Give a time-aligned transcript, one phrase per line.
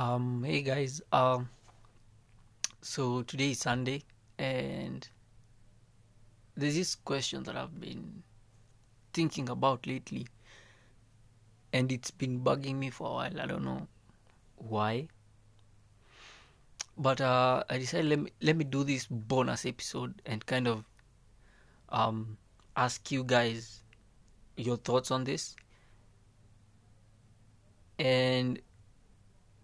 [0.00, 1.02] Um, hey guys.
[1.12, 1.50] Um,
[2.80, 4.02] so today is Sunday,
[4.38, 5.06] and
[6.56, 8.22] there's this question that I've been
[9.12, 10.26] thinking about lately,
[11.74, 13.40] and it's been bugging me for a while.
[13.42, 13.88] I don't know
[14.56, 15.08] why,
[16.96, 20.82] but uh, I decided let me let me do this bonus episode and kind of
[21.90, 22.38] um
[22.74, 23.82] ask you guys
[24.56, 25.56] your thoughts on this.
[27.98, 28.62] And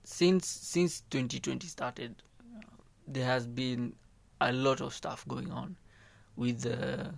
[0.06, 2.23] since since 2020 started,
[3.09, 3.92] there has been
[4.41, 5.74] a lot of stuff going on
[6.37, 7.12] with the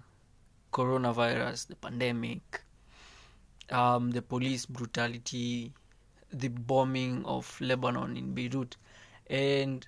[0.72, 2.62] coronavirus, the pandemic,
[3.70, 5.74] um, the police brutality,
[6.30, 8.78] the bombing of Lebanon in Beirut,
[9.28, 9.86] and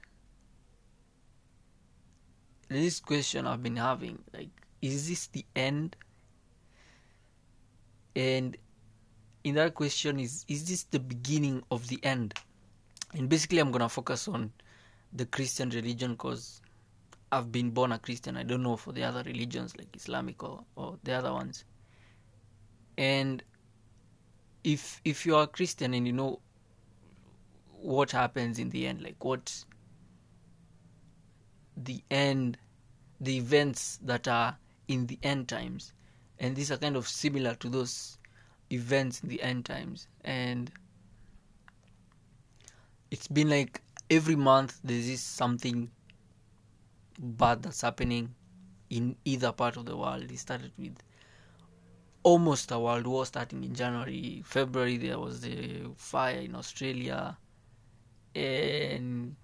[2.68, 4.50] this question I've been having like,
[4.82, 5.96] is this the end?
[8.14, 8.58] And
[9.42, 12.34] in that question is is this the beginning of the end?
[13.14, 14.52] And basically, I'm gonna focus on
[15.12, 16.60] the Christian religion because
[17.32, 18.36] I've been born a Christian.
[18.36, 21.64] I don't know for the other religions like Islamic or, or the other ones.
[22.98, 23.42] And
[24.64, 26.40] if if you are a Christian and you know
[27.80, 29.64] what happens in the end, like what
[31.76, 32.58] the end,
[33.20, 35.92] the events that are in the end times,
[36.38, 38.18] and these are kind of similar to those
[38.70, 40.70] events in the end times, and
[43.10, 45.90] it's been like every month there's something
[47.18, 48.34] bad that's happening
[48.88, 50.30] in either part of the world.
[50.30, 50.96] It started with
[52.22, 54.42] almost a world war starting in January.
[54.44, 57.36] February there was the fire in Australia
[58.34, 59.36] and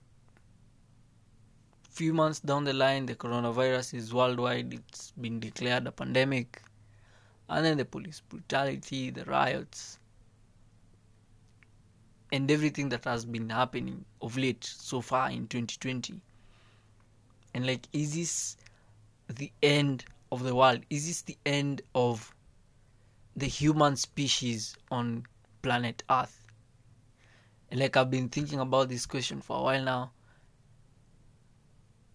[1.90, 6.60] few months down the line the coronavirus is worldwide it's been declared a pandemic
[7.48, 9.98] and then the police brutality the riots
[12.32, 16.20] and everything that has been happening of late so far in 2020
[17.54, 18.56] and like is this
[19.28, 20.82] the end of the world?
[20.90, 22.34] Is this the end of
[23.34, 25.24] the human species on
[25.62, 26.46] planet earth?
[27.70, 30.10] And like i've been thinking about this question for a while now.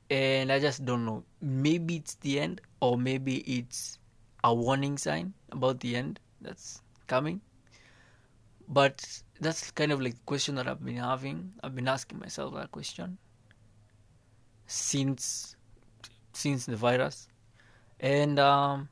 [0.09, 1.24] And i just don't know.
[1.41, 3.97] Maybe it's the end or maybe it's
[4.44, 7.41] a warning sign about the end that's coming
[8.67, 11.53] but that's kind of like the question that I've been having.
[11.63, 13.17] I've been asking myself that question
[14.67, 15.55] since
[16.33, 17.27] since the virus,
[17.99, 18.89] and um,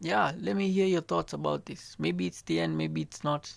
[0.00, 1.96] yeah, let me hear your thoughts about this.
[1.98, 3.52] Maybe it's the end, maybe it's not.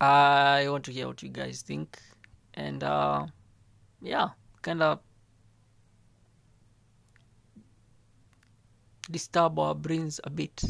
[0.00, 1.98] I want to hear what you guys think,
[2.54, 3.26] and uh,
[4.00, 4.28] yeah,
[4.62, 5.00] kind of
[9.10, 10.62] disturb our brains a bit.